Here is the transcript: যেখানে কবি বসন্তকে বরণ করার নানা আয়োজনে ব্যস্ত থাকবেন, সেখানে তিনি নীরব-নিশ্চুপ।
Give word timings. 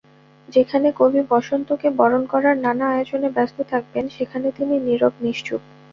যেখানে 0.49 0.87
কবি 0.97 1.21
বসন্তকে 1.29 1.87
বরণ 1.91 2.23
করার 2.25 2.55
নানা 2.57 2.85
আয়োজনে 2.89 3.29
ব্যস্ত 3.29 3.57
থাকবেন, 3.63 4.05
সেখানে 4.09 4.47
তিনি 4.57 4.75
নীরব-নিশ্চুপ। 4.79 5.61